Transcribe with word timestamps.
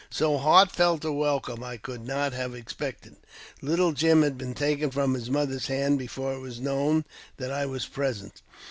So 0.09 0.39
heartfelt 0.39 1.05
a 1.05 1.11
welcome 1.11 1.63
I 1.63 1.77
could 1.77 2.07
ni 2.07 2.11
have 2.13 2.55
expected. 2.55 3.17
Little 3.61 3.91
Jim 3.91 4.23
had 4.23 4.35
been 4.35 4.55
taken 4.55 4.89
from 4.89 5.13
his 5.13 5.29
moth 5.29 5.67
hand 5.67 5.99
before 5.99 6.33
it 6.33 6.39
was 6.41 6.59
known 6.59 7.05
that 7.37 7.51
I 7.51 7.67
was 7.67 7.85
present. 7.85 8.41